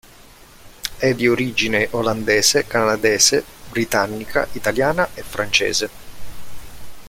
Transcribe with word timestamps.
È 0.97 1.13
di 1.13 1.27
origine 1.27 1.87
olandese, 1.91 2.65
canadese, 2.65 3.43
britannica, 3.69 4.47
italiana 4.53 5.07
e 5.13 5.21
francese. 5.21 5.89